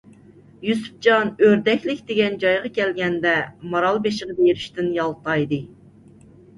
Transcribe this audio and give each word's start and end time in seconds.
يۈسۈپجان 0.69 1.29
ئۆردەكلىك 1.43 2.01
دېگەن 2.09 2.39
جايغا 2.45 2.73
كەلگەندە، 2.81 3.37
مارالبېشىغا 3.77 4.41
بېرىشتىن 4.43 4.93
يالتايدى. 5.01 5.65